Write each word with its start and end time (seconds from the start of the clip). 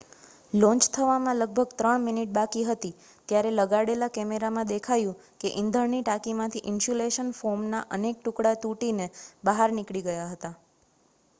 launch 0.53 0.85
થવામાં 0.91 1.35
લગભગ 1.39 1.73
3 1.81 1.97
minute 2.05 2.31
બાકી 2.31 2.63
હતી 2.67 2.91
ત્યારે 3.29 3.51
લગાડેલા 3.51 4.09
કૅમેરામાં 4.15 4.71
દેખાયું 4.71 5.19
કે 5.41 5.51
ઇંધણની 5.55 5.99
ટાંકીમાંથી 6.01 6.63
ઇન્સ્યુલેશન 6.65 7.29
ફોમના 7.35 7.83
અનેક 7.91 8.17
ટુકડા 8.19 8.55
તૂટીને 8.59 9.07
બહાર 9.43 9.69
નીકળી 9.73 10.03
ગયા 10.03 10.27
હતા 10.31 10.53